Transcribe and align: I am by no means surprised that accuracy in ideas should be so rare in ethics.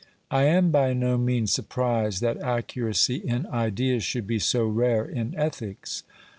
I 0.31 0.45
am 0.45 0.71
by 0.71 0.93
no 0.93 1.15
means 1.19 1.53
surprised 1.53 2.21
that 2.21 2.37
accuracy 2.41 3.17
in 3.17 3.45
ideas 3.45 4.03
should 4.03 4.25
be 4.25 4.39
so 4.39 4.65
rare 4.65 5.05
in 5.05 5.35
ethics. 5.37 6.01